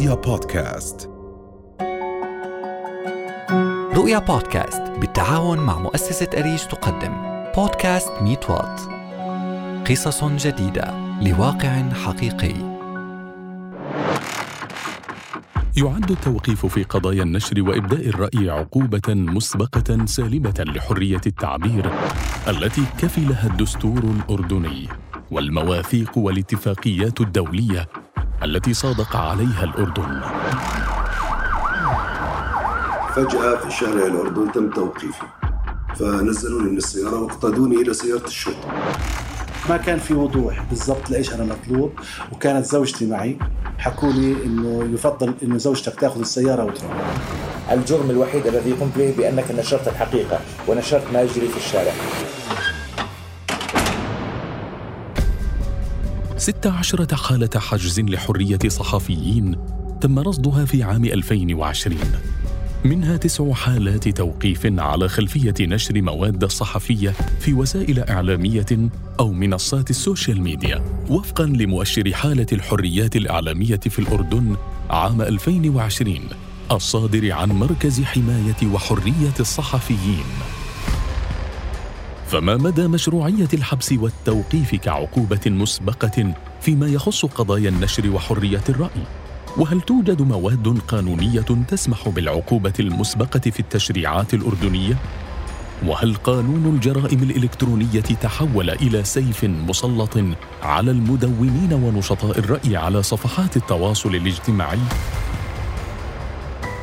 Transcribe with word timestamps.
رؤيا 0.00 0.14
بودكاست. 0.14 1.10
رؤيا 3.94 4.18
بودكاست 4.18 4.82
بالتعاون 4.82 5.58
مع 5.58 5.78
مؤسسة 5.78 6.28
أريج 6.34 6.58
تقدم. 6.58 7.12
بودكاست 7.56 8.12
ميت 8.22 8.50
وات 8.50 8.80
قصص 9.90 10.24
جديدة. 10.24 10.94
لواقع 11.22 11.88
حقيقي. 11.92 12.54
يعد 15.76 16.10
التوقيف 16.10 16.66
في 16.66 16.82
قضايا 16.84 17.22
النشر 17.22 17.62
وإبداء 17.62 18.08
الرأي 18.08 18.50
عقوبة 18.50 19.14
مسبقة 19.14 20.06
سالبة 20.06 20.64
لحرية 20.64 21.20
التعبير 21.26 21.90
التي 22.48 22.84
كفلها 22.98 23.46
الدستور 23.46 23.98
الأردني 23.98 24.88
والمواثيق 25.30 26.18
والاتفاقيات 26.18 27.20
الدولية 27.20 27.88
التي 28.44 28.74
صادق 28.74 29.16
عليها 29.16 29.64
الأردن. 29.64 30.20
فجأة 33.14 33.56
في 33.56 33.70
شارع 33.70 34.06
الأردن 34.06 34.52
تم 34.52 34.70
توقيفي. 34.70 35.26
فنزلوني 35.96 36.70
من 36.70 36.76
السيارة 36.76 37.20
واقتادوني 37.20 37.76
إلى 37.76 37.94
سيارة 37.94 38.26
الشرطة. 38.26 38.68
ما 39.68 39.76
كان 39.76 39.98
في 39.98 40.14
وضوح 40.14 40.62
بالضبط 40.62 41.10
لأيش 41.10 41.32
أنا 41.32 41.44
مطلوب؟ 41.44 41.92
وكانت 42.32 42.64
زوجتي 42.64 43.06
معي. 43.06 43.38
حكوا 43.78 44.12
لي 44.12 44.44
إنه 44.44 44.94
يفضل 44.94 45.34
إنه 45.42 45.58
زوجتك 45.58 46.00
تأخذ 46.00 46.20
السيارة 46.20 46.64
وتروح. 46.64 46.92
الجرم 47.70 48.10
الوحيد 48.10 48.46
الذي 48.46 48.72
قمت 48.72 48.98
به 48.98 49.14
بأنك 49.18 49.50
نشرت 49.50 49.88
الحقيقة 49.88 50.40
ونشرت 50.68 51.12
ما 51.12 51.22
يجري 51.22 51.48
في 51.48 51.56
الشارع. 51.56 51.92
16 56.40 57.06
حالة 57.16 57.50
حجز 57.56 58.00
لحرية 58.00 58.58
صحفيين 58.68 59.56
تم 60.00 60.18
رصدها 60.18 60.64
في 60.64 60.82
عام 60.82 61.04
2020 61.04 61.98
منها 62.84 63.16
تسع 63.16 63.52
حالات 63.52 64.08
توقيف 64.08 64.60
على 64.64 65.08
خلفية 65.08 65.54
نشر 65.60 66.02
مواد 66.02 66.44
صحفية 66.44 67.14
في 67.40 67.52
وسائل 67.52 68.00
إعلامية 68.00 68.90
أو 69.20 69.32
منصات 69.32 69.90
السوشيال 69.90 70.42
ميديا 70.42 70.84
وفقا 71.10 71.44
لمؤشر 71.44 72.12
حالة 72.12 72.46
الحريات 72.52 73.16
الإعلامية 73.16 73.80
في 73.80 73.98
الأردن 73.98 74.56
عام 74.90 75.22
2020 75.22 76.20
الصادر 76.72 77.32
عن 77.32 77.48
مركز 77.48 78.02
حماية 78.02 78.72
وحرية 78.72 79.34
الصحفيين. 79.40 80.24
فما 82.30 82.56
مدى 82.56 82.88
مشروعية 82.88 83.48
الحبس 83.54 83.92
والتوقيف 83.92 84.74
كعقوبة 84.74 85.40
مسبقة 85.46 86.34
فيما 86.60 86.86
يخص 86.86 87.26
قضايا 87.26 87.68
النشر 87.68 88.10
وحرية 88.10 88.64
الرأي؟ 88.68 89.02
وهل 89.56 89.80
توجد 89.80 90.22
مواد 90.22 90.78
قانونية 90.88 91.40
تسمح 91.68 92.08
بالعقوبة 92.08 92.72
المسبقة 92.80 93.40
في 93.40 93.60
التشريعات 93.60 94.34
الأردنية؟ 94.34 94.96
وهل 95.86 96.14
قانون 96.14 96.74
الجرائم 96.74 97.22
الإلكترونية 97.22 98.00
تحول 98.00 98.70
إلى 98.70 99.04
سيف 99.04 99.44
مسلط 99.44 100.18
على 100.62 100.90
المدونين 100.90 101.72
ونشطاء 101.72 102.38
الرأي 102.38 102.76
على 102.76 103.02
صفحات 103.02 103.56
التواصل 103.56 104.14
الاجتماعي؟ 104.14 104.78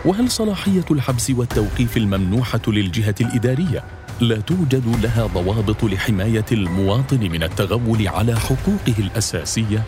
وهل 0.05 0.31
صلاحية 0.31 0.85
الحبس 0.91 1.29
والتوقيف 1.29 1.97
الممنوحة 1.97 2.61
للجهة 2.67 3.15
الإدارية 3.21 3.83
لا 4.21 4.39
توجد 4.39 5.03
لها 5.03 5.25
ضوابط 5.25 5.83
لحماية 5.83 6.45
المواطن 6.51 7.31
من 7.31 7.43
التغول 7.43 8.07
على 8.07 8.39
حقوقه 8.39 8.93
الأساسية؟ 8.99 9.83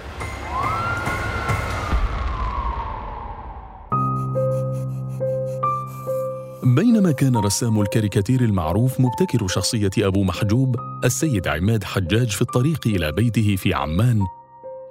بينما 6.63 7.11
كان 7.11 7.37
رسام 7.37 7.81
الكاريكاتير 7.81 8.41
المعروف 8.41 8.99
مبتكر 8.99 9.47
شخصية 9.47 9.91
أبو 9.97 10.23
محجوب 10.23 10.75
السيد 11.05 11.47
عماد 11.47 11.83
حجاج 11.83 12.29
في 12.29 12.41
الطريق 12.41 12.87
إلى 12.87 13.11
بيته 13.11 13.55
في 13.55 13.73
عمان 13.73 14.21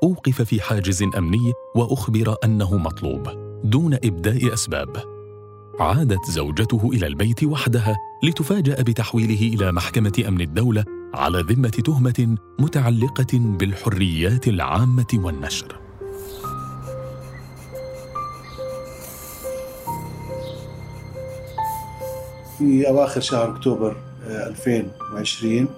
أوقف 0.03 0.43
في 0.43 0.61
حاجز 0.61 1.03
أمني 1.03 1.53
وأخبر 1.77 2.37
أنه 2.45 2.77
مطلوب 2.77 3.29
دون 3.65 3.95
إبداء 3.95 4.55
أسباب 4.55 5.18
عادت 5.81 6.25
زوجته 6.31 6.91
إلى 6.93 7.07
البيت 7.07 7.45
وحدها 7.45 7.97
لتفاجأ 8.23 8.83
بتحويله 8.83 9.55
إلى 9.55 9.73
محكمة 9.73 10.25
أمن 10.29 10.41
الدولة 10.41 10.85
على 11.15 11.41
ذمة 11.41 11.69
تهمة 11.69 12.37
متعلقة 12.59 13.27
بالحريات 13.33 14.49
العامة 14.49 15.07
والنشر. 15.15 15.79
في 22.59 22.89
أواخر 22.89 23.21
شهر 23.21 23.51
أكتوبر 23.51 23.97
آه، 24.29 24.47
2020 24.49 25.69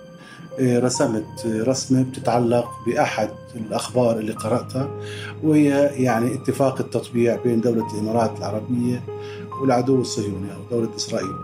آه، 0.61 0.79
رسمت 0.79 1.47
آه، 1.47 1.63
رسمة 1.63 2.03
بتتعلق 2.03 2.69
بأحد 2.87 3.31
الأخبار 3.55 4.19
اللي 4.19 4.33
قرأتها 4.33 4.89
وهي 5.43 5.91
يعني 5.95 6.35
اتفاق 6.35 6.81
التطبيع 6.81 7.37
بين 7.37 7.61
دولة 7.61 7.95
الإمارات 7.95 8.39
العربية 8.39 9.03
والعدو 9.61 10.01
الصهيوني 10.01 10.53
أو 10.53 10.61
دولة 10.71 10.97
إسرائيل. 10.97 11.35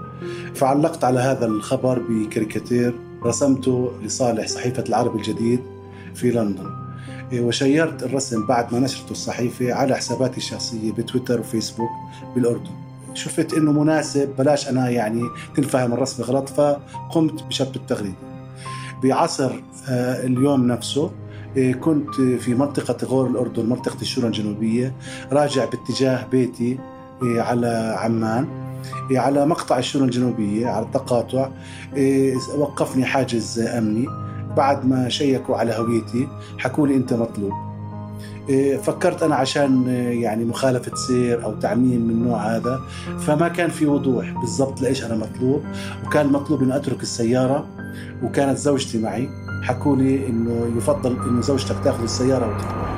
فعلقت 0.54 1.04
على 1.04 1.20
هذا 1.20 1.46
الخبر 1.46 1.98
بكاريكاتير 2.08 2.94
رسمته 3.24 3.92
لصالح 4.04 4.46
صحيفة 4.46 4.84
العرب 4.88 5.16
الجديد 5.16 5.60
في 6.14 6.30
لندن. 6.30 6.70
وشيرت 7.32 8.02
الرسم 8.02 8.46
بعد 8.46 8.74
ما 8.74 8.80
نشرته 8.80 9.12
الصحيفة 9.12 9.72
على 9.72 9.96
حساباتي 9.96 10.36
الشخصية 10.36 10.92
بتويتر 10.92 11.40
وفيسبوك 11.40 11.90
بالأردن. 12.34 12.70
شفت 13.14 13.54
إنه 13.54 13.72
مناسب 13.72 14.28
بلاش 14.38 14.68
أنا 14.68 14.90
يعني 14.90 15.22
تنفهم 15.56 15.92
الرسم 15.92 16.22
غلط 16.22 16.48
فقمت 16.48 17.42
بشب 17.42 17.76
التغريدة. 17.76 18.16
بعصر 19.02 19.52
آه، 19.88 20.26
اليوم 20.26 20.66
نفسه 20.66 21.10
آه، 21.58 21.72
كنت 21.72 22.14
في 22.14 22.54
منطقة 22.54 23.06
غور 23.06 23.26
الأردن 23.26 23.66
منطقة 23.66 24.00
الشورى 24.02 24.26
الجنوبية 24.26 24.94
راجع 25.32 25.64
باتجاه 25.64 26.26
بيتي 26.26 26.78
على 27.22 27.96
عمان. 27.98 28.48
على 29.10 29.46
مقطع 29.46 29.78
الشورى 29.78 30.04
الجنوبية 30.04 30.66
على 30.68 30.84
التقاطع. 30.84 31.48
وقفني 32.58 33.04
حاجز 33.04 33.60
أمني. 33.60 34.06
بعد 34.56 34.86
ما 34.86 35.08
شيكوا 35.08 35.56
على 35.56 35.72
هويتي 35.72 36.28
حكوا 36.58 36.86
لي 36.86 36.96
أنت 36.96 37.14
مطلوب. 37.14 37.52
إيه، 38.48 38.76
فكرت 38.76 39.22
أنا 39.22 39.34
عشان 39.34 39.88
إيه، 39.88 40.22
يعني 40.22 40.44
مخالفة 40.44 40.92
سير 40.94 41.44
أو 41.44 41.54
تعميم 41.54 42.00
من 42.00 42.10
النوع 42.10 42.38
هذا. 42.38 42.80
فما 43.20 43.48
كان 43.48 43.70
في 43.70 43.86
وضوح 43.86 44.30
بالضبط 44.40 44.80
لإيش 44.80 45.04
أنا 45.04 45.16
مطلوب. 45.16 45.62
وكان 46.06 46.26
مطلوب 46.32 46.62
إني 46.62 46.76
أترك 46.76 47.02
السيارة 47.02 47.66
وكانت 48.22 48.58
زوجتي 48.58 48.98
معي. 48.98 49.28
حكوا 49.62 49.96
لي 49.96 50.26
إنه 50.26 50.72
يفضل 50.76 51.16
إنه 51.28 51.40
زوجتك 51.40 51.76
تأخذ 51.84 52.02
السيارة 52.02 52.46
وتروح 52.46 52.95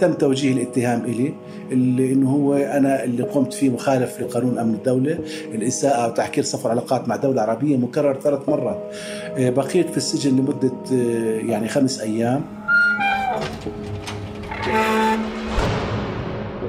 تم 0.00 0.12
توجيه 0.12 0.52
الاتهام 0.52 1.04
إلي 1.04 1.34
اللي 1.72 2.12
إنه 2.12 2.30
هو 2.30 2.54
أنا 2.54 3.04
اللي 3.04 3.22
قمت 3.22 3.52
فيه 3.52 3.70
مخالف 3.70 4.20
لقانون 4.20 4.58
أمن 4.58 4.74
الدولة 4.74 5.18
الإساءة 5.54 6.08
وتحكير 6.08 6.44
صفر 6.44 6.70
علاقات 6.70 7.08
مع 7.08 7.16
دولة 7.16 7.42
عربية 7.42 7.76
مكرر 7.76 8.20
ثلاث 8.20 8.48
مرات. 8.48 8.90
آه، 9.38 9.50
بقيت 9.50 9.90
في 9.90 9.96
السجن 9.96 10.36
لمدة 10.36 10.72
آه، 10.92 11.38
يعني 11.38 11.68
خمس 11.68 12.00
أيام. 12.00 12.55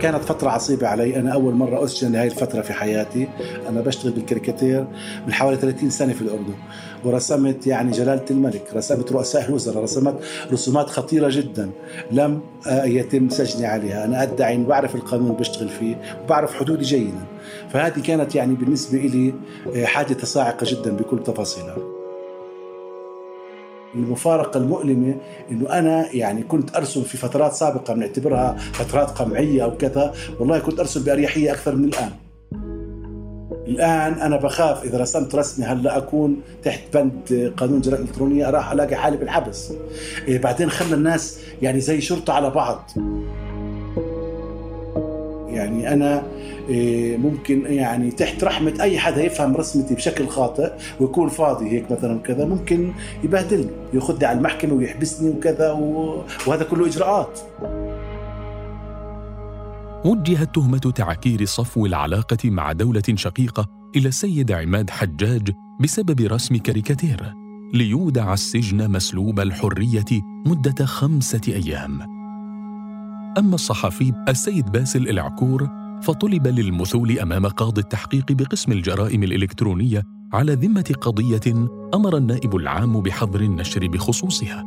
كانت 0.02 0.24
فترة 0.24 0.50
عصيبة 0.50 0.88
علي. 0.88 1.19
أنا 1.19 1.34
أول 1.34 1.53
مرة 1.53 1.84
أسجن 1.84 2.12
لهي 2.12 2.28
الفترة 2.28 2.62
في 2.62 2.74
حياتي. 2.74 3.28
أنا 3.69 3.81
بشتغل 3.81 4.12
بالكاريكاتير 4.12 4.88
من 5.27 5.33
حوالي 5.33 5.57
30 5.57 5.89
سنة 5.89 6.13
في 6.13 6.21
الأردن 6.21 6.54
ورسمت 7.06 7.68
يعني 7.68 7.92
جلالة 7.92 8.25
الملك 8.31 8.63
رسمت 8.75 9.12
رؤساء 9.12 9.50
الوزراء 9.50 9.83
رسمت 9.83 10.16
رسومات 10.51 10.89
خطيرة 10.89 11.30
جدا 11.31 11.69
لم 12.12 12.42
يتم 12.68 13.30
سجني 13.30 13.66
عليها. 13.66 14.06
أنا 14.06 14.24
أدعي 14.24 14.56
أن 14.56 14.66
بعرف 14.66 14.95
القانون 14.95 15.27
اللي 15.27 15.39
بشتغل 15.39 15.69
فيه 15.69 16.01
وبعرف 16.24 16.56
حدودي 16.56 16.83
جيدا. 16.83 17.25
فهذه 17.74 18.00
كانت 18.00 18.36
يعني 18.36 18.56
بالنسبة 18.56 18.98
لي 18.98 19.33
آه، 19.75 19.86
حادثة 19.86 20.25
صاعقة 20.27 20.66
جدا 20.69 20.92
بكل 20.95 21.24
تفاصيلها. 21.24 21.96
المفارقة 24.03 24.57
المؤلمة 24.57 25.15
إنه 25.51 25.79
أنا 25.79 26.15
يعني 26.15 26.44
كنت 26.44 26.75
أرسم 26.75 27.03
في 27.03 27.17
فترات 27.17 27.53
سابقة 27.53 27.94
بنعتبرها 27.94 28.57
فترات 28.73 29.09
قمعية 29.09 29.63
أو 29.63 29.77
كذا 29.77 30.13
والله 30.39 30.59
كنت 30.59 30.79
أرسم 30.79 31.03
بأريحية 31.03 31.51
أكثر 31.51 31.75
من 31.75 31.85
الآن. 31.85 32.11
الآن 33.67 34.13
أنا 34.13 34.38
بخاف 34.38 34.83
إذا 34.83 34.97
رسمت 34.97 35.35
رسمي 35.35 35.65
هلأ 35.65 35.97
أكون 35.97 36.41
تحت 36.63 36.81
بند 36.94 37.53
قانون 37.57 37.77
الجرائم 37.77 38.03
الالكترونيه 38.03 38.49
راح 38.49 38.71
ألاقي 38.71 38.95
حالي 38.95 39.17
بالحبس. 39.17 39.73
إيه 40.27 40.41
بعدين 40.41 40.69
خلى 40.69 40.95
الناس 40.95 41.39
يعني 41.61 41.79
زي 41.79 42.01
شرطه 42.01 42.33
على 42.33 42.49
بعض. 42.49 42.91
يعني 45.68 45.94
أنا 45.94 46.24
إيه، 46.69 47.18
ممكن 47.18 47.66
يعني 47.66 48.12
تحت 48.12 48.44
رحمة 48.44 48.74
أي 48.81 49.00
حدا 49.00 49.24
يفهم 49.24 49.56
رسمتي 49.56 49.96
بشكل 49.96 50.28
خاطئ 50.28 50.72
ويكون 51.00 51.30
فاضي 51.30 51.69
هيك 51.69 51.92
مثلا 51.92 52.19
كذا 52.19 52.46
ممكن 52.46 52.94
يبهدلني 53.24 53.69
ياخذني 53.94 54.25
على 54.25 54.38
المحكمة 54.38 54.74
ويحبسني 54.74 55.30
وكذا 55.30 55.72
وهذا 56.48 56.64
كله 56.64 56.88
إجراءات 56.88 57.40
وجهت 60.06 60.56
تهمة 60.56 60.94
تعكير 60.96 61.46
صفو 61.46 61.86
العلاقة 61.86 62.50
مع 62.50 62.72
دولة 62.72 63.04
شقيقة 63.16 63.66
إلى 63.96 64.08
السيد 64.08 64.52
عماد 64.52 64.90
حجاج 64.90 65.52
بسبب 65.81 66.22
رسم 66.22 66.58
كاريكاتير 66.58 67.34
ليودع 67.74 68.34
السجن 68.34 68.92
مسلوب 68.92 69.40
الحرية 69.40 70.22
مدة 70.46 70.86
خمسة 70.86 71.42
أيام. 71.48 72.17
أما 73.38 73.56
الصحفي 73.56 74.13
السيد 74.30 74.72
باسل 74.72 75.10
العكور 75.10 75.69
فطلب 76.01 76.48
للمثول 76.48 77.19
أمام 77.19 77.45
قاضي 77.48 77.81
التحقيق 77.81 78.31
بقسم 78.31 78.72
الجرائم 78.72 79.24
الإلكترونية 79.24 80.04
على 80.34 80.54
ذمة 80.54 80.95
قضية 81.01 81.69
أمر 81.94 82.18
النائب 82.18 82.56
العام 82.56 83.01
بحظر 83.01 83.42
النشر 83.42 83.88
بخصوصها. 83.88 84.63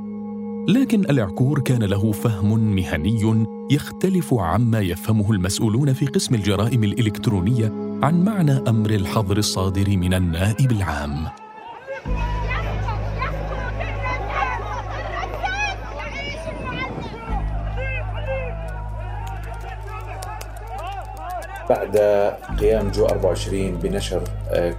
لكن 0.68 1.10
العكور 1.10 1.60
كان 1.60 1.82
له 1.82 2.12
فهم 2.12 2.74
مهني 2.74 3.46
يختلف 3.70 4.34
عما 4.34 4.80
يفهمه 4.80 5.32
المسؤولون 5.32 5.92
في 5.92 6.06
قسم 6.06 6.34
الجرائم 6.34 6.84
الإلكترونية 6.84 7.72
عن 8.02 8.24
معنى 8.24 8.52
أمر 8.52 8.90
الحظر 8.90 9.36
الصادر 9.36 9.96
من 9.96 10.14
النائب 10.14 10.72
العام 10.72 11.26
بعد 21.70 21.96
قيام 22.60 22.90
جو 22.90 23.06
24 23.06 23.70
بنشر 23.70 24.22
آه، 24.50 24.74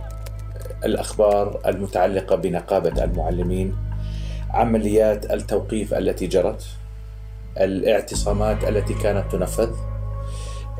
الأخبار 0.85 1.59
المتعلقة 1.65 2.35
بنقابة 2.35 3.03
المعلمين 3.03 3.75
عمليات 4.49 5.31
التوقيف 5.31 5.93
التي 5.93 6.27
جرت 6.27 6.65
الاعتصامات 7.57 8.63
التي 8.63 8.93
كانت 8.93 9.31
تنفذ 9.31 9.69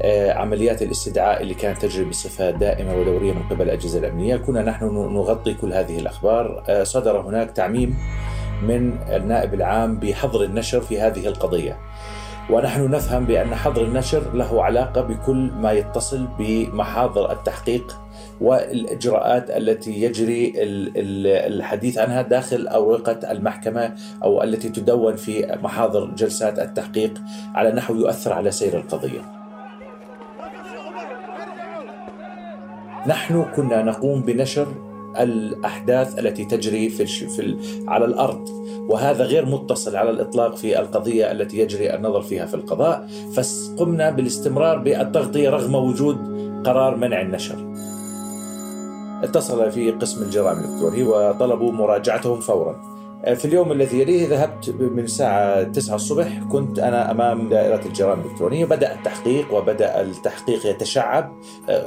آه، 0.02 0.34
عمليات 0.34 0.82
الاستدعاء 0.82 1.42
اللي 1.42 1.54
كانت 1.54 1.82
تجري 1.82 2.06
بصفة 2.06 2.52
دائمة 2.52 2.96
ودورية 2.96 3.34
من 3.34 3.44
قبل 3.44 3.62
الأجهزة 3.62 4.00
الأمنية. 4.00 4.38
كنا 4.38 4.62
نحن 4.62 4.86
نغطي 4.86 5.54
كل 5.54 5.74
هذه 5.74 6.00
الأخبار. 6.00 6.64
آه، 6.70 6.84
صدر 6.84 7.22
هناك 7.22 7.52
تعميم 7.52 7.98
من 8.64 8.98
النائب 9.10 9.54
العام 9.54 10.00
بحظر 10.00 10.44
النشر 10.44 10.82
في 10.82 11.02
هذه 11.02 11.28
القضية. 11.28 11.78
ونحن 12.52 12.92
نفهم 12.92 13.26
بأن 13.26 13.56
حظر 13.56 13.82
النشر 13.82 14.34
له 14.34 14.64
علاقة 14.64 15.02
بكل 15.02 15.52
ما 15.52 15.72
يتصل 15.72 16.28
بمحاضر 16.40 17.32
التحقيق 17.32 17.98
والإجراءات 18.42 19.50
التي 19.50 20.02
يجري 20.02 20.54
الحديث 21.48 21.98
عنها 21.98 22.22
داخل 22.22 22.68
اوراق 22.68 23.30
المحكمة 23.30 23.96
أو 24.24 24.44
التي 24.44 24.70
تدون 24.70 25.16
في 25.16 25.58
محاضر 25.64 26.06
جلسات 26.06 26.60
التحقيق 26.60 27.22
على 27.56 27.72
نحو 27.72 27.96
يؤثر 27.96 28.34
على 28.34 28.52
سير 28.52 28.78
القضية. 28.78 29.22
نحن 33.08 33.46
كنا 33.56 33.84
نقوم 33.84 34.22
بنشر 34.22 34.68
الأحداث 35.20 36.20
التي 36.20 36.46
تجري 36.46 36.90
في, 36.90 37.06
في 37.06 37.58
على 37.88 38.06
الأرض. 38.06 38.50
وهذا 38.90 39.24
غير 39.24 39.46
متصل 39.46 39.96
على 39.96 40.10
الإطلاق 40.10 40.56
في 40.56 40.80
القضية 40.80 41.32
التي 41.32 41.58
يجري 41.58 41.96
النظر 41.96 42.22
فيها 42.22 42.46
في 42.46 42.54
القضاء. 42.54 43.08
فقمنا 43.34 44.10
بالاستمرار 44.10 44.78
بالتغطية 44.78 45.50
رغم 45.50 45.76
وجود 45.76 46.18
قرار 46.66 46.96
منع 46.96 47.22
النشر. 47.22 47.74
اتصل 49.24 49.72
في 49.72 49.92
قسم 49.92 50.24
الجرائم 50.24 50.60
الإلكترونية 50.60 51.04
وطلبوا 51.04 51.72
مراجعتهم 51.72 52.40
فورا. 52.40 52.91
في 53.22 53.46
اليوم 53.46 53.72
الذي 53.72 54.00
يليه 54.02 54.28
ذهبت 54.28 54.70
من 54.80 55.04
الساعة 55.04 55.64
9 55.64 55.96
الصبح 55.96 56.40
كنت 56.52 56.80
أنا 56.80 57.12
أمام 57.12 57.50
دائرة 57.50 57.86
الجرائم 57.86 58.20
الإلكترونية. 58.20 58.66
بدأ 58.66 58.94
التحقيق 58.94 59.54
وبدأ 59.54 60.02
التحقيق 60.02 60.66
يتشعب. 60.66 61.32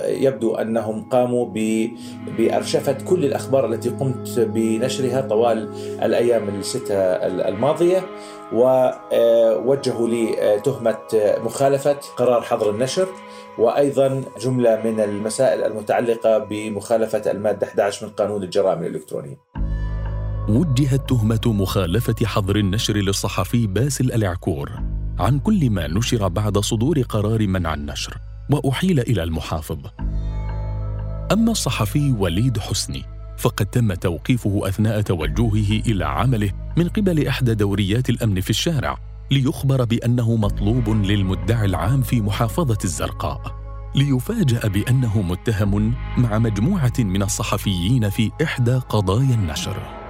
يبدو 0.06 0.54
أنهم 0.54 1.08
قاموا 1.08 1.46
بأرشفة 2.38 2.92
كل 2.92 3.24
الأخبار 3.24 3.66
التي 3.66 3.88
قمت 3.88 4.38
بنشرها 4.38 5.20
طوال 5.20 5.70
الأيام 6.02 6.48
الستة 6.48 6.94
الماضية. 7.48 8.02
ووجهوا 8.52 10.08
لي 10.08 10.60
تهمة 10.64 10.98
مخالفة 11.44 11.96
قرار 12.16 12.42
حظر 12.42 12.70
النشر. 12.70 13.08
وأيضا 13.58 14.22
جملة 14.40 14.80
من 14.84 15.00
المسائل 15.00 15.64
المتعلقة 15.64 16.38
بمخالفة 16.38 17.30
المادة 17.30 17.66
11 17.66 18.06
من 18.06 18.12
قانون 18.12 18.42
الجرائم 18.42 18.78
الإلكترونية. 18.78 19.53
وجهت 20.48 21.08
تهمة 21.08 21.40
مخالفة 21.46 22.14
حظر 22.24 22.56
النشر 22.56 22.96
للصحفي 22.96 23.66
باسل 23.66 24.12
العكور 24.12 24.70
عن 25.18 25.38
كل 25.38 25.70
ما 25.70 25.86
نشر 25.86 26.28
بعد 26.28 26.58
صدور 26.58 27.02
قرار 27.02 27.46
منع 27.46 27.74
النشر 27.74 28.18
وأحيل 28.50 29.00
إلى 29.00 29.22
المحافظ. 29.22 29.78
أما 31.32 31.52
الصحفي 31.52 32.12
وليد 32.12 32.58
حسني 32.58 33.02
فقد 33.38 33.66
تم 33.66 33.94
توقيفه 33.94 34.68
أثناء 34.68 35.00
توجهه 35.00 35.80
إلى 35.86 36.04
عمله 36.04 36.50
من 36.76 36.88
قبل 36.88 37.26
إحدى 37.26 37.54
دوريات 37.54 38.10
الأمن 38.10 38.40
في 38.40 38.50
الشارع 38.50 38.98
ليخبر 39.30 39.84
بأنه 39.84 40.36
مطلوب 40.36 40.88
للمدعي 40.88 41.64
العام 41.64 42.02
في 42.02 42.20
محافظة 42.20 42.78
الزرقاء. 42.84 43.64
ليفاجأ 43.94 44.68
بأنه 44.68 45.22
متهم 45.22 45.94
مع 46.18 46.38
مجموعة 46.38 46.92
من 46.98 47.22
الصحفيين 47.22 48.10
في 48.10 48.30
إحدى 48.42 48.74
قضايا 48.74 49.34
النشر. 49.34 50.03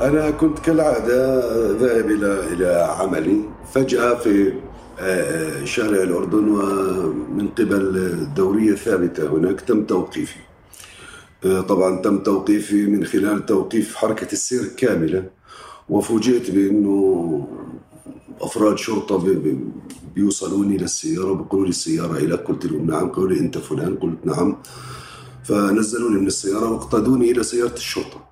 أنا 0.00 0.30
كنت 0.30 0.58
كالعادة 0.58 1.40
ذاهب 1.72 2.10
إلى 2.10 2.52
إلى 2.52 2.96
عملي. 2.98 3.40
فجأة 3.74 4.14
في 4.14 4.52
آه، 5.00 5.64
شارع 5.64 6.02
الأردن 6.02 6.48
ومن 6.48 7.48
قبل 7.48 7.96
الدورية 7.96 8.70
الثابتة 8.72 9.26
هناك 9.30 9.60
تم 9.60 9.84
توقيفي. 9.84 10.38
آه، 11.44 11.60
طبعا 11.60 12.02
تم 12.02 12.18
توقيفي 12.18 12.86
من 12.86 13.04
خلال 13.04 13.46
توقيف 13.46 13.96
حركة 13.96 14.32
السير 14.32 14.64
كاملة 14.76 15.24
وفوجئت 15.88 16.50
بأنه 16.50 17.48
أفراد 18.40 18.78
شرطة 18.78 19.36
بيوصلوني 20.14 20.76
للسيارة 20.76 21.30
وبيقولوا 21.30 21.64
لي 21.64 21.70
السيارة 21.70 22.16
إليك 22.18 22.40
قلت 22.40 22.66
لهم 22.66 22.86
نعم 22.86 23.08
قالوا 23.08 23.30
لي 23.30 23.40
أنت 23.40 23.58
فلان 23.58 23.96
قلت 23.96 24.18
نعم. 24.24 24.56
فنزلوني 25.44 26.20
من 26.20 26.26
السيارة 26.26 26.70
واقتادوني 26.72 27.30
إلى 27.30 27.42
سيارة 27.42 27.74
الشرطة. 27.74 28.27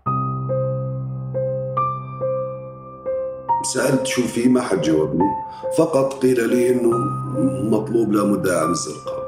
سألت 3.75 4.06
شو 4.06 4.23
في؟ 4.23 4.49
ما 4.49 4.61
حد 4.61 4.80
جاوبني. 4.80 5.30
فقط 5.78 6.23
قيل 6.23 6.49
لي 6.49 6.70
إنه 6.70 6.90
مطلوب 7.70 8.12
لا 8.12 8.25
مدعي 8.25 8.58
عن 8.58 8.70
الزرقاء 8.70 9.26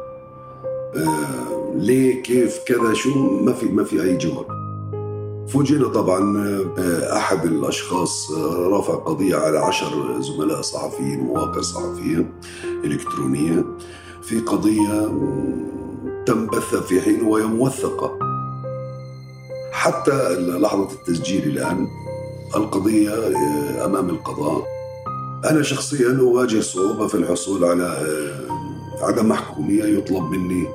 آه 0.97 1.75
ليه؟ 1.76 2.23
كيف؟ 2.23 2.59
كذا؟ 2.66 2.95
شو؟ 2.95 3.11
ما 3.18 3.52
في 3.52 3.66
ما 3.66 3.85
في 3.85 4.02
أي 4.02 4.16
جواب. 4.16 4.47
فوجئنا 5.49 5.88
طبعا 5.88 6.38
آه 6.78 7.16
أحد 7.16 7.45
الأشخاص 7.45 8.30
آه 8.30 8.68
رافع 8.68 8.95
قضية 8.95 9.37
على 9.37 9.59
عشر 9.59 10.21
زملاء 10.21 10.61
صحفيين 10.62 11.21
مواقع 11.21 11.61
صحفية 11.61 12.30
إلكترونية 12.85 13.64
في 14.23 14.40
قضية 14.40 15.07
تم 16.26 16.47
بثها 16.47 16.80
في 16.80 17.00
حين 17.00 17.23
وهي 17.23 17.45
موثقة. 17.45 18.18
حتى 19.73 20.35
لحظة 20.38 20.88
التسجيل 20.92 21.42
الآن 21.49 21.87
القضية 22.57 23.11
آه، 23.11 23.85
أمام 23.85 24.11
القضاء. 24.11 24.67
أنا 25.50 25.62
شخصيا 25.62 26.19
أواجه 26.21 26.61
صعوبة 26.61 27.07
في 27.07 27.14
الحصول 27.14 27.64
على 27.64 27.85
آه، 27.85 29.05
عدم 29.05 29.28
محكومية 29.28 29.85
يطلب 29.85 30.23
مني 30.23 30.67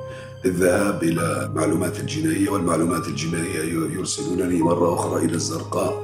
الذهاب 0.44 1.02
إلى 1.02 1.50
معلومات 1.54 2.00
الجنائية 2.00 2.50
والمعلومات 2.50 3.08
الجنائية 3.08 3.62
يرسلونني 3.98 4.62
مرة 4.62 4.94
أخرى 4.94 5.24
إلى 5.24 5.34
الزرقاء 5.34 6.02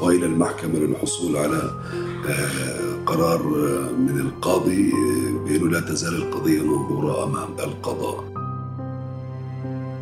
وإلى 0.00 0.26
المحكمة 0.26 0.78
للحصول 0.78 1.36
على 1.36 1.70
آه، 2.28 3.04
قرار 3.06 3.42
من 3.98 4.20
القاضي. 4.20 4.92
بأنه 5.44 5.68
لا 5.68 5.80
تزال 5.80 6.14
القضية 6.14 6.62
منظورة 6.62 7.24
أمام 7.24 7.48
القضاء. 7.58 8.24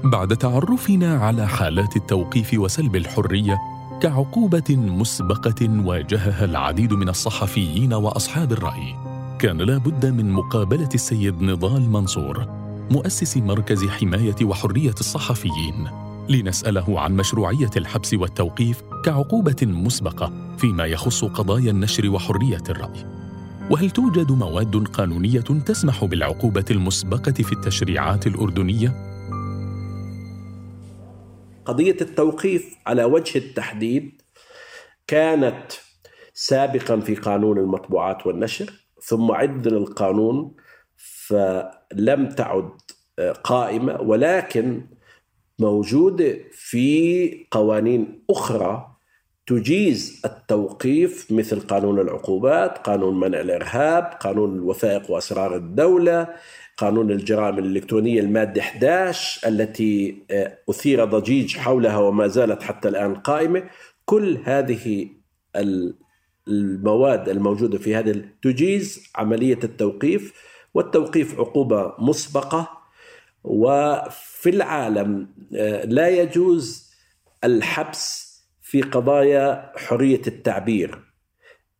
بعد 0.04 0.36
تعرفنا 0.36 1.14
على 1.14 1.46
حالات 1.46 1.96
التوقيف 1.96 2.54
وسلب 2.54 2.96
الحرية 2.96 3.58
كعقوبة 4.00 4.76
مسبقة 4.76 5.84
واجهها 5.84 6.44
العديد 6.44 6.92
من 6.92 7.08
الصحفيين 7.08 7.94
وأصحاب 7.94 8.52
الرأي 8.52 8.94
كان 9.38 9.58
لا 9.58 9.78
بد 9.78 10.06
من 10.06 10.30
مقابلة 10.30 10.88
السيد 10.94 11.42
نضال 11.42 11.90
منصور 11.90 12.46
مؤسس 12.90 13.36
مركز 13.36 13.84
حماية 13.84 14.36
وحرية 14.42 14.94
الصحفيين 15.00 15.88
لنسأله 16.28 17.00
عن 17.00 17.16
مشروعية 17.16 17.70
الحبس 17.76 18.14
والتوقيف 18.14 18.82
كعقوبة 19.04 19.56
مسبقة 19.62 20.32
فيما 20.58 20.84
يخص 20.84 21.24
قضايا 21.24 21.70
النشر 21.70 22.10
وحرية 22.10 22.62
الرأي. 22.68 23.06
وهل 23.70 23.90
توجد 23.90 24.32
مواد 24.32 24.76
قانونية 24.76 25.40
تسمح 25.40 26.04
بالعقوبة 26.04 26.64
المسبقة 26.70 27.32
في 27.32 27.52
التشريعات 27.52 28.26
الأردنية؟ 28.26 29.07
قضية 31.68 31.96
التوقيف 32.00 32.74
على 32.86 33.04
وجه 33.04 33.38
التحديد 33.38 34.22
كانت 35.06 35.72
سابقا 36.34 37.00
في 37.00 37.14
قانون 37.14 37.58
المطبوعات 37.58 38.26
والنشر 38.26 38.72
ثم 39.02 39.32
عدل 39.32 39.74
القانون 39.74 40.56
فلم 40.96 42.28
تعد 42.28 42.70
قائمة 43.44 44.00
ولكن 44.00 44.86
موجودة 45.58 46.38
في 46.52 47.46
قوانين 47.50 48.24
أخرى 48.30 48.96
تجيز 49.46 50.22
التوقيف 50.24 51.32
مثل 51.32 51.60
قانون 51.60 52.00
العقوبات، 52.00 52.78
قانون 52.78 53.20
منع 53.20 53.40
الإرهاب، 53.40 54.04
قانون 54.04 54.54
الوثائق 54.54 55.10
وأسرار 55.10 55.56
الدولة، 55.56 56.28
قانون 56.78 57.10
الجرائم 57.10 57.58
الإلكترونية 57.58 58.20
المادة 58.20 58.60
11 58.60 59.48
التي 59.48 60.22
آه، 60.30 60.58
أثير 60.70 61.04
ضجيج 61.04 61.56
حولها 61.56 61.98
وما 61.98 62.26
زالت 62.26 62.62
حتى 62.62 62.88
الآن 62.88 63.14
قائمة، 63.14 63.70
كل 64.04 64.38
هذه 64.44 65.08
المواد 66.48 67.28
الموجودة 67.28 67.78
في 67.78 67.94
هذه 67.94 68.24
تجيز 68.42 69.10
عملية 69.16 69.58
التوقيف 69.64 70.32
والتوقيف 70.74 71.40
عقوبة 71.40 71.94
مسبقة. 71.98 72.78
وفي 73.44 74.50
العالم 74.50 75.28
آه، 75.56 75.84
لا 75.84 76.08
يجوز 76.08 76.90
الحبس 77.44 78.28
في 78.62 78.82
قضايا 78.82 79.72
حرية 79.76 80.22
التعبير. 80.26 80.98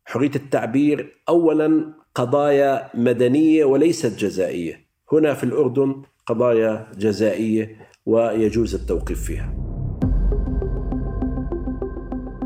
حرية 0.05 0.31
التعبير 0.35 1.21
اولا 1.29 1.93
قضايا 2.15 2.89
مدنية 2.93 3.65
وليست 3.65 4.19
جزائية. 4.19 4.88
هنا 5.13 5.33
في 5.33 5.43
الأردن 5.43 6.01
قضايا 6.25 6.87
جزائية 6.97 7.75
ويجوز 8.05 8.75
التوقيف 8.75 9.23
فيها 9.23 9.53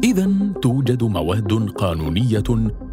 إذا 0.03 0.29
توجد 0.62 1.03
مواد 1.03 1.70
قانونية 1.70 2.43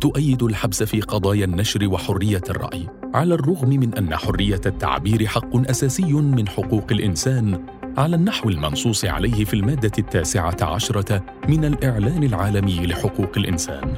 تؤيد 0.00 0.42
الحبس 0.42 0.82
في 0.82 1.00
قضايا 1.00 1.44
النشر 1.44 1.88
وحرية 1.88 2.42
الرأي، 2.50 2.86
على 3.14 3.34
الرغم 3.34 3.68
من 3.68 3.94
أن 3.94 4.16
حرية 4.16 4.60
التعبير 4.66 5.26
حق 5.26 5.70
أساسي 5.70 6.12
من 6.12 6.48
حقوق 6.48 6.84
الإنسان 6.90 7.66
على 7.98 8.16
النحو 8.16 8.48
المنصوص 8.48 9.04
عليه 9.04 9.44
في 9.44 9.54
المادة 9.54 9.92
التاسعة 9.98 10.56
عشرة 10.62 11.24
من 11.48 11.64
الإعلان 11.64 12.24
العالمي 12.24 12.86
لحقوق 12.86 13.30
الإنسان. 13.36 13.94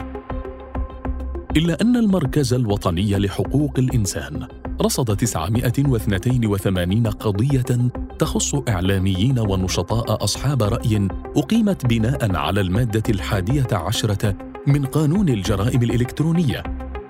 إلا 1.57 1.81
أن 1.81 1.97
المركز 1.97 2.55
الوطني 2.55 3.19
لحقوق 3.19 3.79
الإنسان 3.79 4.49
رصد 4.83 5.17
982 5.17 7.07
قضية 7.07 7.91
تخص 8.19 8.55
إعلاميين 8.55 9.39
ونشطاء 9.39 10.25
أصحاب 10.25 10.62
رأي 10.62 11.09
أقيمت 11.37 11.87
بناء 11.87 12.37
على 12.37 12.61
المادة 12.61 13.03
الحادية 13.09 13.67
عشرة 13.73 14.37
من 14.67 14.85
قانون 14.85 15.29
الجرائم 15.29 15.83
الإلكترونية. 15.83 16.62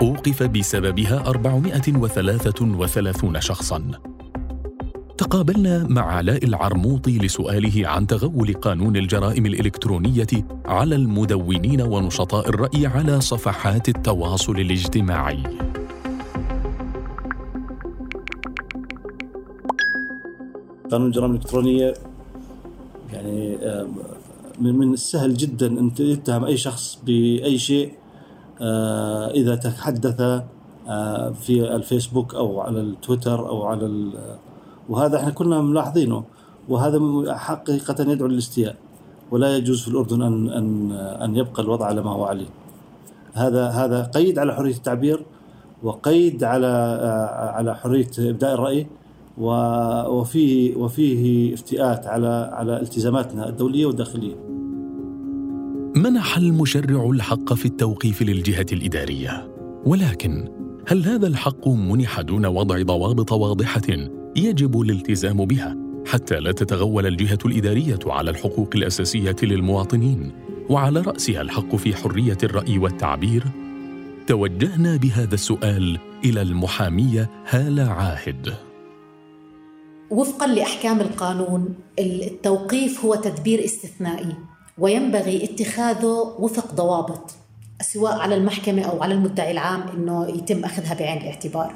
أوقف 0.03 0.43
بسببها 0.43 1.27
433 1.27 3.41
شخصاً. 3.41 3.83
تقابلنا 5.19 5.87
مع 5.89 6.03
علاء 6.03 6.45
العرموطي 6.45 7.19
لسؤاله 7.19 7.89
عن 7.89 8.07
تغول 8.07 8.55
قانون 8.55 8.97
الجرائم 8.97 9.47
الإلكترونية 9.47 10.27
على 10.67 10.95
المدونين 10.95 11.83
ونشطاء 11.83 12.49
الرأي 12.49 12.87
على 12.87 13.21
صفحات 13.21 13.89
التواصل 13.89 14.53
الاجتماعي. 14.53 15.43
قانون 20.93 21.07
الجرائم 21.07 21.31
الإلكترونية 21.31 21.95
يعني 23.13 23.59
من 24.61 24.93
السهل 24.93 25.35
جدا 25.35 25.67
أن 25.67 25.95
تتهم 25.95 26.45
أي 26.45 26.57
شخص 26.57 26.99
بأي 27.07 27.59
شيء 27.59 27.93
آه، 28.61 29.31
إذا 29.31 29.55
تحدث 29.55 30.21
آه، 30.89 31.31
في 31.31 31.75
الفيسبوك 31.77 32.35
أو 32.35 32.61
على 32.61 32.81
التويتر 32.81 33.49
أو 33.49 33.63
على 33.63 34.11
وهذا 34.89 35.17
إحنا 35.17 35.31
كنا 35.31 35.63
ملاحظينه 35.63 36.25
وهذا 36.69 37.01
حقيقة 37.37 38.13
يدعو 38.13 38.29
للاستياء 38.29 38.77
ولا 39.31 39.57
يجوز 39.57 39.83
في 39.83 39.89
الأردن 39.89 40.23
ان 40.23 40.49
ان 40.49 40.93
أن 40.93 41.37
يبقى 41.37 41.63
الوضع 41.63 41.87
على 41.87 42.03
ما 42.03 42.11
هو 42.11 42.25
عليه. 42.25 42.49
هذا 43.33 43.69
هذا 43.69 44.03
قيد 44.03 44.39
على 44.39 44.55
حرية 44.55 44.75
التعبير 44.75 45.25
وقيد 45.83 46.45
على 46.45 46.67
آه، 46.67 47.51
على 47.51 47.77
حرية 47.77 48.11
إبداء 48.19 48.55
الرأي 48.55 48.87
وفيه 49.39 50.77
وفيه 50.77 51.55
افتئات 51.55 52.07
على 52.07 52.51
على 52.53 52.81
التزاماتنا 52.81 53.49
الدولية 53.49 53.87
والداخلية. 53.87 54.35
منح 55.97 56.37
المشرع 56.37 57.11
الحق 57.11 57.55
في 57.55 57.67
التوقيف 57.67 58.23
للجهة 58.23 58.67
الإدارية، 58.73 59.49
ولكن 59.87 60.49
هل 60.89 61.05
هذا 61.05 61.27
الحق 61.27 61.69
منح 61.69 62.21
دون 62.21 62.47
وضع 62.47 62.83
ضوابط 62.83 63.33
واضحة 63.33 63.83
يجب 64.37 64.81
الالتزام 64.81 65.45
بها 65.45 65.77
حتى 66.07 66.41
لا 66.41 66.53
تتغول 66.53 67.07
الجهة 67.07 67.39
الإدارية 67.47 67.99
على 68.07 68.31
الحقوق 68.31 68.71
الأساسية 68.75 69.37
للمواطنين 69.43 70.33
وعلى 70.71 71.01
رأسها 71.01 71.41
الحق 71.41 71.77
في 71.77 71.95
حرية 71.95 72.39
الرأي 72.43 72.79
والتعبير؟ 72.79 73.45
توجهنا 74.27 74.97
بهذا 74.97 75.35
السؤال 75.35 75.99
إلى 76.25 76.43
المحامية 76.43 77.31
هالة 77.49 77.83
عاهد. 77.83 78.55
وفقا 80.13 80.47
لأحكام 80.47 81.01
القانون 81.01 81.75
التوقيف 81.99 83.05
هو 83.05 83.15
تدبير 83.15 83.65
استثنائي 83.65 84.37
وينبغي 84.79 85.45
اتخاذه 85.45 86.35
وفق 86.39 86.75
ضوابط 86.75 87.31
سواء 87.81 88.13
على 88.13 88.35
المحكمة 88.35 88.83
أو 88.83 89.03
على 89.03 89.15
المدعي 89.15 89.51
العام 89.51 89.83
أنه 89.89 90.29
يتم 90.29 90.65
أخذها 90.65 90.95
بعين 90.95 91.23
الاعتبار. 91.23 91.75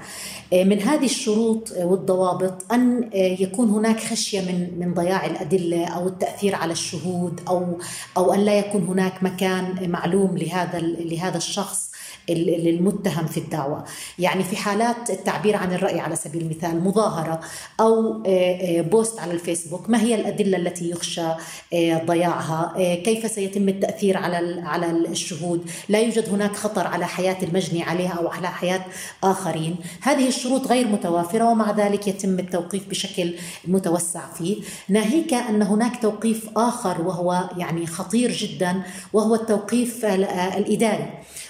آه، 0.52 0.64
من 0.64 0.80
هذه 0.80 1.04
الشروط 1.04 1.72
والضوابط 1.78 2.72
أن 2.72 3.10
آه، 3.14 3.16
يكون 3.16 3.70
هناك 3.70 4.00
خشية 4.00 4.40
من 4.40 4.78
من 4.78 4.94
ضياع 4.94 5.26
الأدلة 5.26 5.86
أو 5.86 6.08
التأثير 6.08 6.54
على 6.54 6.72
الشهود 6.72 7.40
أو 7.48 7.78
أو 8.16 8.34
أن 8.34 8.40
لا 8.40 8.58
يكون 8.58 8.82
هناك 8.82 9.22
مكان 9.22 9.90
معلوم 9.90 10.38
لهذا 10.38 10.78
لهذا 10.80 11.36
الشخص. 11.36 11.90
للمتهم 12.28 13.26
في 13.26 13.38
الدعوة. 13.38 13.84
يعني 14.18 14.44
في 14.44 14.56
حالات 14.56 15.10
التعبير 15.10 15.56
عن 15.56 15.72
الرأي 15.72 16.00
على 16.00 16.16
سبيل 16.16 16.42
المثال 16.42 16.84
مظاهرة 16.84 17.40
أو 17.80 18.22
آه، 18.26 18.28
آه، 18.28 18.80
بوست 18.80 19.20
على 19.20 19.32
الفيسبوك 19.32 19.90
ما 19.90 20.00
هي 20.00 20.14
الأدلة 20.14 20.56
التي 20.56 20.90
يخشى 20.90 21.28
آه، 21.74 22.04
ضياعها؟ 22.06 22.72
كيف 22.76 23.30
سيتم 23.30 23.68
التأثير 23.68 24.16
على 24.16 24.62
على 24.64 24.90
الشهود؟ 24.90 25.70
لا 25.88 26.00
يوجد 26.00 26.28
هناك 26.28 26.56
خطر 26.56 26.86
على 26.86 27.06
حياة 27.06 27.36
المجني 27.42 27.82
عليها 27.82 28.12
أو 28.12 28.28
على 28.28 28.48
حياة 28.48 28.84
آخرين. 29.24 29.76
هذه 30.00 30.28
الشروط 30.28 30.66
غير 30.66 30.88
متوافرة 30.88 31.44
ومع 31.44 31.70
ذلك 31.70 32.08
يتم 32.08 32.38
التوقيف 32.38 32.88
بشكل 32.88 33.34
متوسع 33.64 34.32
فيه. 34.38 34.62
ناهيك 34.88 35.34
أن 35.34 35.62
هناك 35.62 36.02
توقيف 36.02 36.48
آخر 36.56 37.02
وهو 37.02 37.50
يعني 37.56 37.86
خطير 37.86 38.32
جدا 38.32 38.82
وهو 39.12 39.34
التوقيف 39.34 40.04
الإداري. 40.04 41.08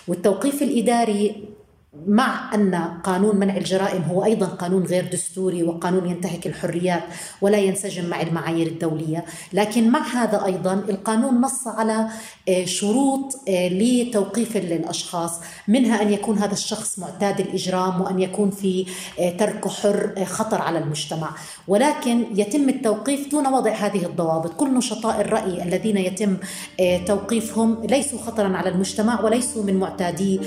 والتوقيف 0.09 0.63
الإداري 0.63 1.45
مع 2.07 2.55
أن 2.55 2.75
قانون 3.05 3.37
منع 3.37 3.57
الجرائم 3.57 4.03
هو 4.03 4.25
أيضا 4.25 4.47
قانون 4.47 4.83
غير 4.83 5.05
دستوري 5.13 5.63
وقانون 5.63 6.11
ينتهك 6.11 6.47
الحريات 6.47 7.03
ولا 7.41 7.59
ينسجم 7.59 8.05
مع 8.05 8.23
المعايير 8.23 8.67
الدولية. 8.67 9.25
لكن 9.53 9.91
مع 9.91 10.07
هذا 10.07 10.45
أيضا 10.45 10.75
القانون 10.75 11.41
نص 11.41 11.69
على 11.69 12.09
آه، 12.49 12.65
شروط 12.65 13.41
آه، 13.49 13.69
لتوقيف 13.69 14.57
الأشخاص 14.57 15.41
منها 15.69 16.03
أن 16.03 16.13
يكون 16.13 16.39
هذا 16.39 16.53
الشخص 16.53 16.99
معتاد 16.99 17.41
الإجرام 17.41 18.01
وأن 18.01 18.21
يكون 18.21 18.51
في 18.51 18.87
آه، 19.21 19.31
ترك 19.31 19.69
حر 19.69 20.25
خطر 20.25 20.63
على 20.63 20.79
المجتمع. 20.79 21.31
ولكن 21.69 22.25
يتم 22.35 22.69
التوقيف 22.69 23.31
دون 23.31 23.47
وضع 23.47 23.73
هذه 23.73 24.07
الضوابط. 24.07 24.53
كل 24.53 24.75
نشطاء 24.75 25.21
الرأي 25.21 25.63
الذين 25.63 25.97
يتم 25.97 26.37
توقيفهم 27.07 27.87
ليسوا 27.87 28.19
خطرا 28.19 28.57
على 28.57 28.69
المجتمع 28.69 29.21
وليسوا 29.21 29.63
من 29.63 29.79
معتادي 29.79 30.41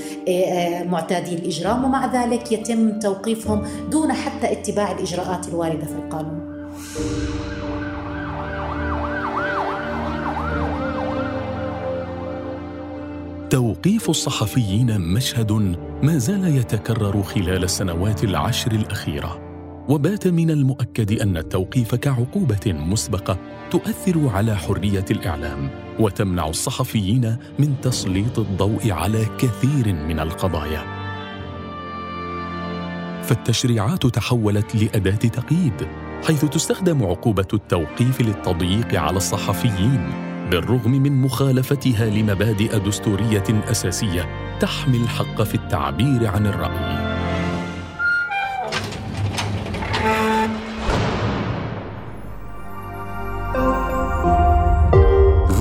معتادي 0.86 1.39
الإجرام 1.40 1.84
ومع 1.84 2.14
ذلك 2.14 2.52
يتم 2.52 3.00
توقيفهم 3.00 3.62
دون 3.92 4.14
حتى 4.14 4.52
اتباع 4.52 4.92
الإجراءات 4.92 5.48
الواردة 5.48 5.86
في 5.86 5.96
القانون. 5.96 6.40
توقيف 13.50 14.10
الصحفيين 14.10 15.02
مشهد 15.02 15.52
ما 16.04 16.18
زال 16.18 16.58
يتكرر 16.58 17.24
خلال 17.24 17.64
السنوات 17.64 18.24
العشر 18.24 18.72
الأخيرة 18.72 19.40
وبات 19.90 20.28
من 20.28 20.52
المؤكد 20.52 21.20
أن 21.22 21.38
التوقيف 21.38 21.96
كعقوبة 21.96 22.74
مسبقة 22.74 23.38
تؤثر 23.72 24.28
على 24.28 24.56
حرية 24.56 25.06
الإعلام 25.12 25.70
وتمنع 26.00 26.48
الصحفيين 26.48 27.38
من 27.60 27.76
تسليط 27.82 28.40
الضوء 28.40 28.92
على 28.92 29.26
كثير 29.40 29.94
من 29.94 30.20
القضايا. 30.20 30.99
فالتشريعات 33.30 34.06
تحولت 34.06 34.76
لأداة 34.76 35.16
تقييد 35.16 35.88
حيث 36.28 36.46
تستخدم 36.46 37.04
عقوبة 37.04 37.48
التوقيف 37.54 38.22
للتضييق 38.22 39.00
على 39.00 39.18
الصحفيين 39.18 40.12
بالرغم 40.52 40.92
من 40.92 41.22
مخالفتها 41.22 42.06
لمبادئ 42.06 42.80
دستورية 42.80 43.44
أساسية 43.72 44.30
تحمي 44.60 44.98
الحق 44.98 45.42
في 45.42 45.56
التعبير 45.56 46.28
عن 46.28 46.48
الرأي. 46.48 47.10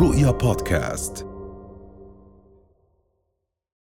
رؤيا 0.00 0.30
بودكاست. 0.30 1.27